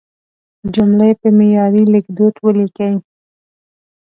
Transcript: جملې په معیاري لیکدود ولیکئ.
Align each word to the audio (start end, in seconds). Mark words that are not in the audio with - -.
جملې 0.73 1.11
په 1.19 1.27
معیاري 1.37 1.83
لیکدود 1.93 2.33
ولیکئ. 2.45 2.93